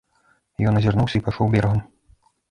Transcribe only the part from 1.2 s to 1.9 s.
пайшоў берагам.